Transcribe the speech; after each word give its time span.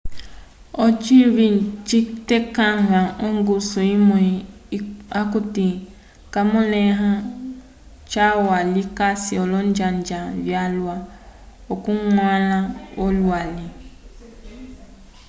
ocinyi 0.85 1.47
citekãva 1.87 3.01
ongusu 3.27 3.79
imwe 3.95 4.21
okuti 5.21 5.67
kayimõleha 6.33 7.11
calwa 8.11 8.57
likasi 8.73 9.33
olonjanja 9.43 10.19
vyalwa 10.45 10.95
okuñgwãla 11.73 12.59
olwali 13.03 13.65